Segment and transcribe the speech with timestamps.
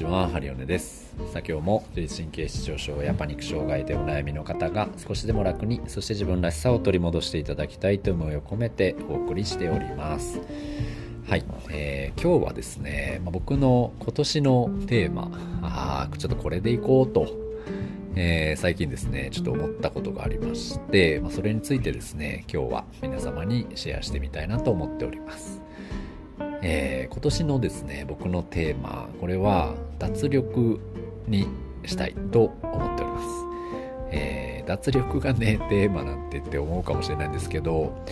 [0.00, 1.14] ちは、ハリオネです。
[1.30, 10.40] さあ今日も自律神経失調症やパニック障害でお悩みの方が少しでも楽に、そして自分らしさを取り戻していただきたいという思いを込めてお送りしております。
[11.28, 17.28] はい、えー、今日はですね、ま、僕の今年のテーマ、ああ、ちょっとこれでいこうと、
[18.16, 25.59] えー、最近ですね、ちょっと思ったことがありまして、ま、それについてですね、今日は皆様にシェアしてみたいなと思っております。
[26.62, 30.80] えー、今年のですね僕のテーマこれは脱力
[31.26, 31.46] に
[31.86, 33.26] したいと思っております、
[34.12, 38.04] えー、脱力がねテーマなんてって思うかもしれないんですけど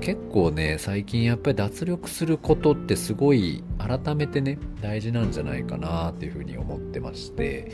[0.00, 7.72] 結構ね最近やっぱり脱力することってすごい改めてね大事なんじゃないかなっていうふうに思ってまして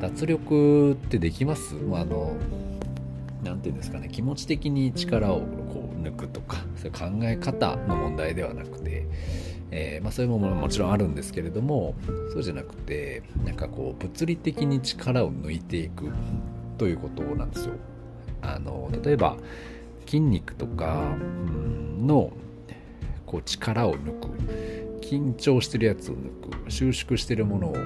[0.00, 1.74] 脱力ってできます？
[1.74, 2.36] まあ、あの
[3.42, 5.40] 何て言うんですかね気持ち的に力を
[5.72, 9.06] こう抜くとかそういう考え方の問題ではなくて
[9.70, 11.94] えー、まあ、そういうものももちろんあるんですけれども
[12.32, 16.12] そうじゃなくてなんかこう物理的に力を抜いていく
[16.78, 17.74] ということなんですよ。
[18.42, 19.36] あの例えば
[20.06, 21.16] 筋肉とか
[22.00, 22.32] の
[23.26, 24.28] こう力を抜く。
[25.00, 26.70] 緊張してるやつを抜く。
[26.70, 27.76] 収縮してるものを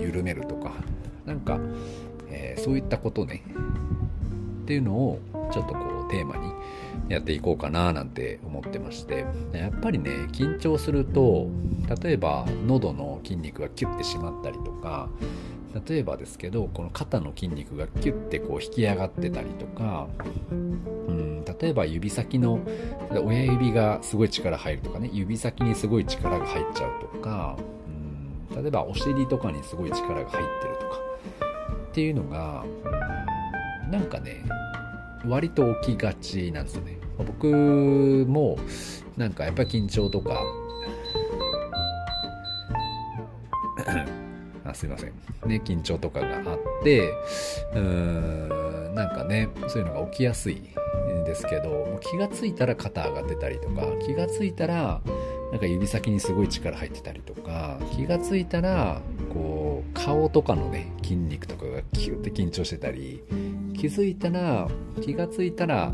[0.00, 0.72] 緩めるとか。
[1.26, 1.58] なんか、
[2.28, 3.42] えー、そういったことね。
[4.62, 5.20] っていうのを
[5.52, 6.52] ちょっとこうテーマに
[7.08, 9.24] やっていこうかななんて思ってまして。
[9.52, 11.48] やっぱりね緊張すると
[12.02, 15.08] 例えば喉の筋肉がキュッて締まったりとか
[15.88, 20.06] 例えばですけどこの肩の筋肉がキュッてこう引き上がってたりとか、
[20.50, 22.60] うん、例えば指先の
[23.10, 27.56] 親指がすごい力入るとかね指先にすごい力が入っちゃうとか、
[28.50, 30.96] うん、例えばお尻とかにすごい力が入ってるとか
[31.90, 32.64] っていうのが、
[33.84, 34.44] うん、なんかね
[35.26, 36.98] 割と起きがちなんですよね。
[37.18, 37.46] 僕
[38.28, 38.58] も
[39.16, 40.42] なんかやっぱり緊張とか。
[44.64, 45.12] あすいません。
[45.46, 47.10] ね緊張とかがあって
[47.74, 50.62] うーんなんかねそういうのが起きやすい
[51.20, 55.00] んですけど気がついたら肩上がってたりとか気がついたら
[55.50, 59.00] なんか指先にすごい力入ってたりとか気がついたら
[59.32, 63.22] こう顔とかのね筋肉とかがキュッて緊張してたり
[63.82, 64.68] 気づいたら
[65.00, 65.92] 気がついたら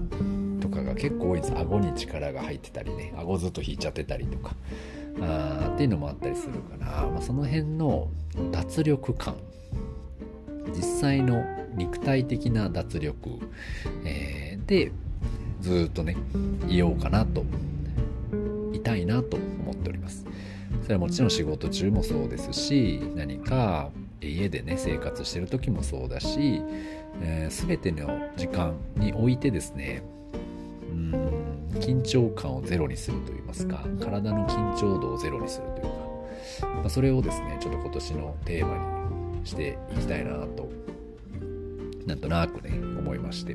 [0.60, 1.54] とかが結構多いです。
[1.56, 3.14] 顎に力が入ってたりね。
[3.16, 4.54] 顎ずっと引いちゃってたりとか。
[5.22, 8.08] あっていうのもあったりするから、まあ、その辺の
[8.52, 9.36] 脱力感。
[10.76, 11.42] 実際の
[11.76, 13.30] 肉体的な脱力、
[14.04, 14.92] えー、で
[15.62, 16.14] ずっとね
[16.68, 17.42] いようかなと。
[18.74, 20.26] いたいなと思っております。
[20.82, 26.62] それはもちろん仕事中もそうですし何か家でね生活してる時もそうだし、
[27.20, 30.02] えー、全ての時間においてですね
[30.90, 40.68] うん緊張感をゼロにするといいますか体の緊張度をゼロにするというか、まあ、それをですねちょっと今年のテーマにしていきたいなと
[42.06, 43.54] なんとなくね思いまして。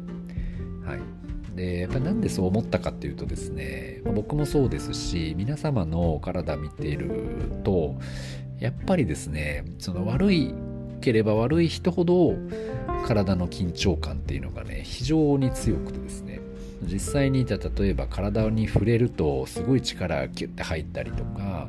[0.85, 1.23] はい。
[1.55, 7.11] でやっぱりなんでそう思ったかっていうとですね、まあ、僕もそうですし皆様の体見ている
[7.63, 7.95] と
[8.59, 10.53] やっぱりですねその悪い
[11.01, 12.35] ければ悪い人ほど
[13.05, 16.39] 体の緊張感っていうのがね非常に強くてですね
[16.83, 21.67] 実際にじゃ例えば体に触れるとすごい力がキュッて入ったりとか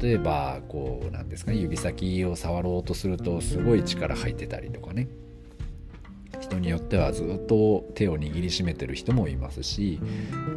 [0.00, 5.08] 例えばこうなんですか指先を触ろうとするとすごい力入ってたりとかね
[6.40, 10.00] 人によってはずっと手を握りしめてる人もいますし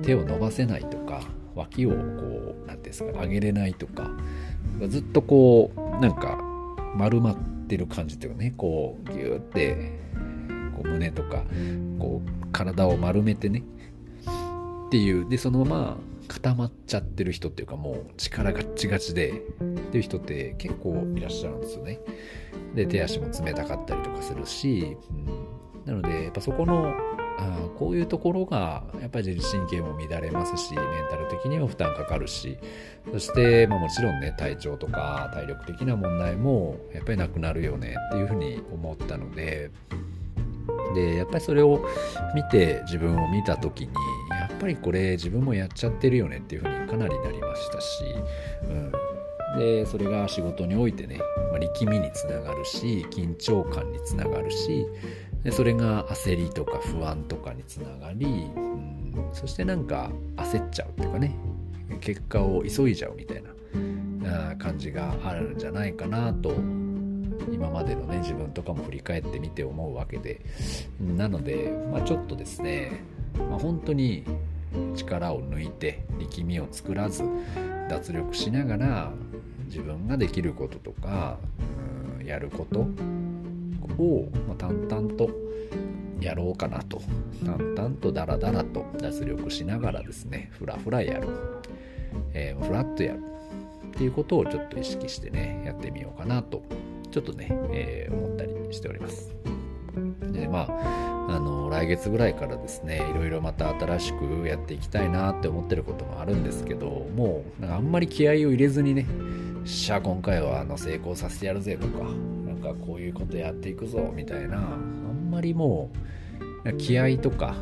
[0.03, 1.21] 手を伸ばせないとか
[1.53, 4.11] 脇をこう何ですか上げれないとか
[4.89, 6.37] ずっとこうなんか
[6.95, 7.37] 丸まっ
[7.67, 9.99] てる感じっていうかねこうギューって
[10.75, 11.43] こう胸とか
[11.99, 13.63] こう体を丸めてね
[14.87, 15.97] っていうでそのまま
[16.27, 21.99] 固まっちゃってる人っていうかもう力ガッチガチでっていう人って結構いらっしゃるんですよね。
[22.73, 24.97] で手足も冷たかったりとかするし、
[25.85, 26.93] うん、なのでやっぱそこの
[27.37, 32.57] あこういうところがやっぱり自律神経も乱れますしメンタル的にも負担かかるし
[33.11, 39.71] そして、まあ、もちろんね体調とか体力的な問題もやっぱりなくなるよねっていうふうに思ったので
[40.93, 41.85] でやっぱりそれを
[42.33, 43.87] 見て自分を見た時に
[44.31, 48.03] やっぱりこれ自分もやっちゃってるよねっていうふうにかなりなりましたし、
[48.63, 51.19] うん、でそれが仕事においてね、
[51.51, 54.85] まあ、力みにつながるし緊張感につながるし
[55.45, 61.37] でそれが焦りとか不安とかにつながり、うん、そしてなんか焦っちゃうっていうかね。
[62.01, 63.43] 結果を急いじゃうみたい
[64.23, 66.51] な感じがあるんじゃないかなと
[67.51, 70.41] 今までのね自分とかも振り返ってみて思うわけで。
[70.99, 73.03] なので、まあ、ちょっとですね、
[73.37, 74.23] まあ、本当に
[74.95, 77.23] 力を抜いて力みを作らず
[77.87, 79.11] 脱力しながら
[79.65, 81.37] 自分ができることとか
[82.19, 82.87] うんやること
[83.97, 85.29] を、ま、淡々と
[86.19, 87.01] やろうかなと。
[87.45, 91.27] 淡々とダラダラと脱力しながらですねフラフラやる、
[92.33, 93.19] えー、フラッとやる。
[93.87, 96.63] っていうことをちょっと意識してねやってみようかなと
[97.11, 99.33] ちょっとね、えー、思ったりしております。
[100.31, 109.05] でまああの来月ぐらいからですねいろいろまた新しくやっていきたいなって思ってることもあるんですけどもうなんかあんまり気合を入れずにね
[109.63, 112.05] しゃあ今回はあの成功させてやるぜとか
[112.73, 115.91] かこういうことやっていくぞみたいなあんまりも
[116.65, 117.55] う気合とか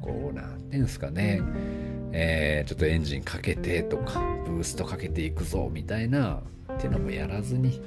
[0.00, 1.42] こうなんていうんですかね
[2.12, 6.40] えー、ちょっとエンジンかけてとかブーストかけていくぞみたいな
[6.74, 7.80] っていうのもやらずに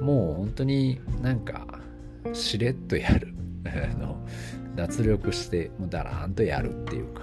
[0.00, 1.66] もう本当になんか
[2.32, 3.34] しれっとやる。
[3.98, 4.16] の
[4.74, 7.22] 脱力してもうだらーんとやるっていうか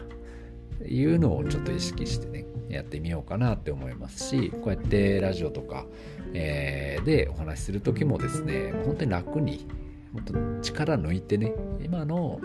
[0.88, 5.86] いうのをちょっと意識してねやってみようかなって思いますしこうやってラジオとか、
[6.34, 9.68] えー、でお話しする時もですね本当に楽に
[10.12, 12.40] もっと力抜いてね今の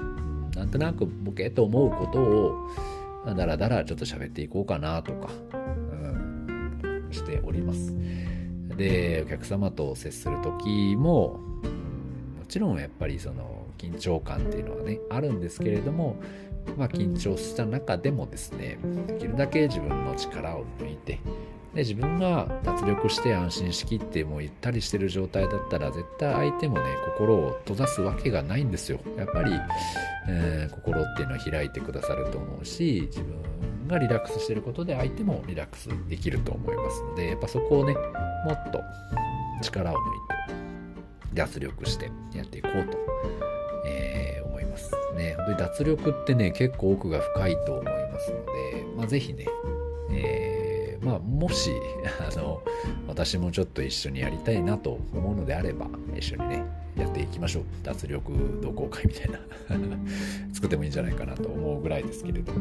[0.54, 7.94] なんとなくボケと思うことをだらだらちょっと喋っていこうかなとか、うん、しております。
[8.76, 16.16] でお客様と接する時もうんもちろんやっぱりその緊張感っていうのはねあるんですけれども
[16.76, 21.20] まあ緊張した中でもですねできるだけ自分の力を抜いて
[21.74, 26.84] で自分が脱力して安心しきってもうゆったりしてる状態だったら絶対相手もね
[27.18, 29.00] 心を閉ざすわけがないんですよ。
[29.16, 29.52] やっぱり、
[30.28, 38.80] えー、心っていうのは開いてくださると思うし自分がリラックスしてることで相手もリラックスできると思いますのでやっぱそこをねもっと
[39.62, 40.54] 力を抜いて
[41.34, 42.98] 脱力してやっていこうと、
[43.86, 44.43] えー、
[45.14, 45.34] ね。
[45.36, 48.44] 本当に脱力ってね、結構奥が深いと思いますので、
[48.96, 49.46] まあ、ぜひね、
[50.10, 51.70] えー、まあ、もし、
[52.20, 52.62] あの、
[53.08, 56.64] 私もちょっと一緒にやりたいなと思うのであれば、一緒にね、
[56.96, 57.64] やっていきましょう。
[57.82, 58.32] 脱力
[58.62, 59.38] 同好会みたいな
[60.52, 62.52] 作ってもいいんじゃないかなと思うぐらいですけれど、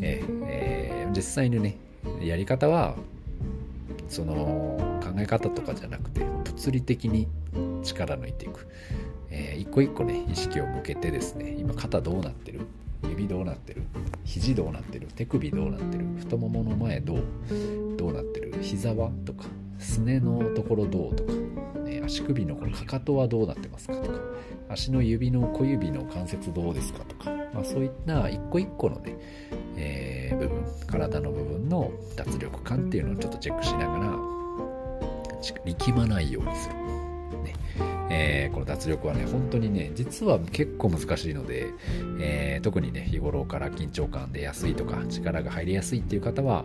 [0.00, 1.76] えー、えー、実際にね、
[2.22, 2.96] やり方は、
[4.08, 7.28] その考え方とかじゃなくて物理的に
[7.82, 8.66] 力抜いていく、
[9.38, 12.60] えー、一個一個ね意識を向けてですね今肩どうなってる？
[13.02, 13.82] 指どうなってる？
[14.24, 15.08] 肘どうなってる？
[15.14, 16.06] 手首どうなってる？
[16.18, 17.22] 太ももの前どう？
[17.98, 18.54] どうなってる？
[18.62, 19.10] 膝は？
[19.26, 19.44] とか
[19.78, 21.14] すねのところどう？
[21.14, 21.32] とか、
[21.86, 23.96] え、足首のこのかかとはどうなってますか？
[23.96, 24.18] とか
[24.70, 27.04] 足の指の小指の関節どうですか？
[27.04, 29.16] とか、まあ、そういった一個一個のね、
[29.76, 34.18] えー、部分体の部分の脱力感っていうのをちょっとチェックしながら
[35.42, 37.05] 力まないようにする。
[38.10, 41.66] えー、この脱力はね、本当にね、実は結構難しいので、
[42.20, 46.64] えー、特にね、日頃から緊張感出やすいとか、力が入りやすいっていう方は、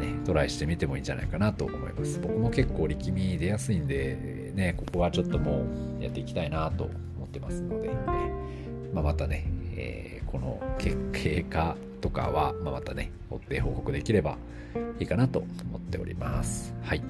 [0.00, 2.18] ね、トライしてみてもいいんじゃないかなと思います。
[2.20, 5.64] 僕も結構力み出やすいんで、ね、ここはちょっとも
[5.98, 6.84] うやっていきたいなと
[7.16, 7.94] 思ってますので、ね
[8.92, 10.60] まあ、またね、えー、この
[11.12, 14.36] 経過とかは、まあ、またね、追って報告できれば
[14.98, 16.74] いいかなと思っております。
[16.82, 17.00] はい。
[17.00, 17.08] とい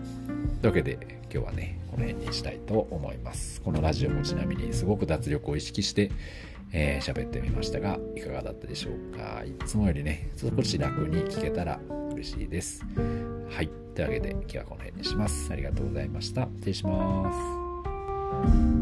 [0.64, 0.98] うわけで、
[1.32, 3.60] 今日はね、この辺にしたいと思います。
[3.62, 6.12] このラジオもちなみにすごく脱力を意識して、
[6.72, 9.42] えー、喋ってみましたが、いかがだったでしょうか。
[9.44, 11.80] いつもよりね、少し楽に聞けたら
[12.12, 12.84] 嬉しいです。
[13.50, 13.68] はい。
[13.94, 15.52] というわけで、今日はこの辺にします。
[15.52, 16.48] ありがとうございました。
[16.56, 17.32] 失礼しま
[18.78, 18.81] す。